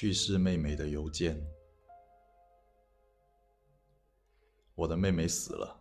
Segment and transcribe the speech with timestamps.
[0.00, 1.38] 去世妹妹的邮件。
[4.74, 5.78] 我的妹妹死了，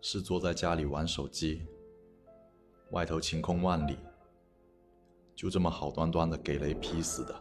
[0.00, 1.66] 是坐在家里玩手机，
[2.92, 3.98] 外头晴空万里，
[5.34, 7.34] 就这么好端端的给雷劈死的。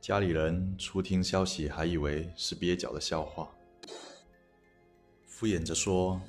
[0.00, 3.48] 家里人初听消息还以为是蹩脚的笑话，
[5.26, 6.20] 敷衍着说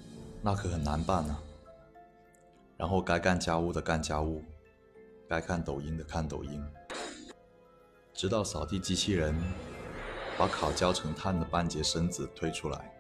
[0.44, 1.42] 那可很难办啊。
[2.78, 4.44] 然后该干家务的干家务。
[5.30, 6.66] 该看抖音的看抖音，
[8.14, 9.36] 直到扫地机器人
[10.38, 12.94] 把烤焦成炭的半截身子推出来，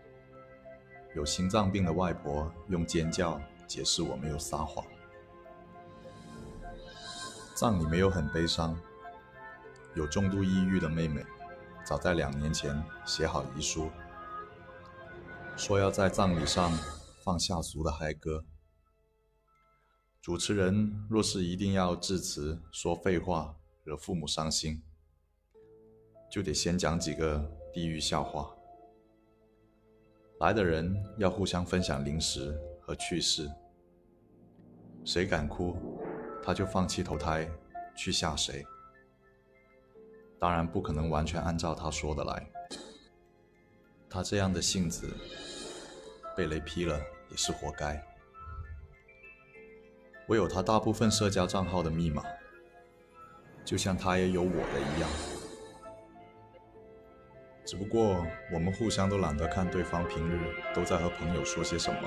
[1.15, 4.85] 有心脏病的外婆用尖叫解释我没有撒谎。
[7.55, 8.77] 葬礼没有很悲伤，
[9.95, 11.25] 有重度抑郁的妹妹，
[11.85, 13.89] 早在两年前写好遗书，
[15.55, 16.77] 说要在葬礼上
[17.23, 18.43] 放下俗的嗨歌。
[20.27, 24.83] 主持人若是一定要致辞说废话惹父母伤心，
[26.29, 28.53] 就得先讲几个地狱笑话。
[30.41, 33.49] 来的人要互相分享零食和趣事，
[35.05, 35.77] 谁敢哭，
[36.43, 37.49] 他就放弃投胎
[37.95, 38.65] 去吓谁。
[40.37, 42.51] 当然不可能完全按照他说的来，
[44.09, 45.09] 他这样的性子
[46.35, 46.99] 被雷劈了
[47.29, 48.05] 也是活该。
[50.27, 52.21] 我有他大部分社交账号的密码，
[53.63, 55.09] 就像他也有我的一样。
[57.65, 61.99] 只不过我们互相都懒得看对方平日都在和朋友说些什么。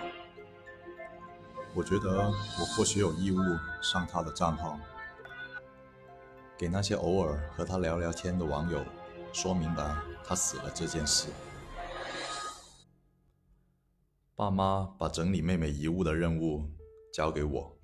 [1.75, 3.39] 我觉得我或许有义务
[3.81, 4.79] 上他的账号，
[6.59, 8.85] 给那些偶尔和他聊聊天的网友
[9.33, 11.29] 说明白他死了这件事。
[14.35, 16.71] 爸妈把整理妹妹遗物的任务
[17.15, 17.80] 交给我。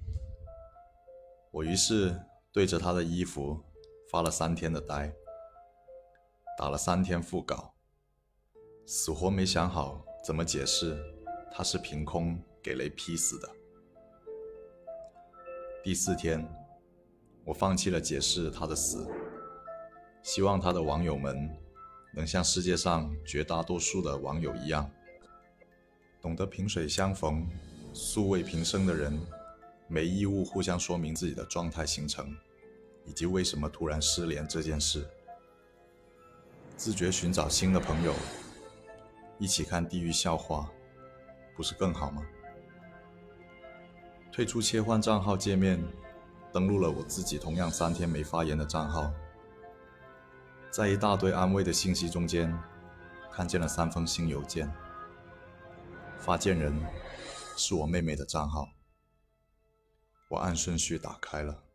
[1.56, 2.14] 我于是
[2.52, 3.58] 对着他的衣服
[4.10, 5.10] 发了三天的呆，
[6.58, 7.72] 打了三天副稿，
[8.84, 11.02] 死活没想好怎么解释
[11.50, 13.48] 他是凭空给雷劈死的。
[15.82, 16.46] 第四天，
[17.46, 19.08] 我放弃了解释他的死，
[20.22, 21.48] 希望他的网友们
[22.14, 24.90] 能像世界上绝大多数的网友一样，
[26.20, 27.48] 懂得萍水相逢、
[27.94, 29.18] 素未平生的人。
[29.88, 32.36] 没义务互相说明自己的状态形成，
[33.04, 35.08] 以及为什么突然失联这件事。
[36.76, 38.14] 自觉寻找新的朋友，
[39.38, 40.68] 一起看地狱笑话，
[41.56, 42.22] 不是更好吗？
[44.32, 45.82] 退出切换账号界面，
[46.52, 49.10] 登录了我自己同样三天没发言的账号，
[50.70, 52.52] 在一大堆安慰的信息中间，
[53.32, 54.70] 看见了三封新邮件。
[56.18, 56.78] 发件人
[57.56, 58.68] 是我妹妹的账号。
[60.28, 61.65] 我按顺序打开了。